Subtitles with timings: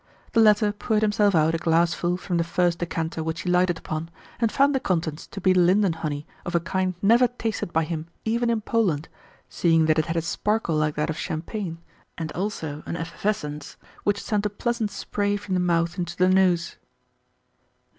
[0.31, 4.09] The latter poured himself out a glassful from the first decanter which he lighted upon,
[4.39, 8.07] and found the contents to be linden honey of a kind never tasted by him
[8.25, 9.09] even in Poland,
[9.47, 11.77] seeing that it had a sparkle like that of champagne,
[12.17, 16.77] and also an effervescence which sent a pleasant spray from the mouth into the nose.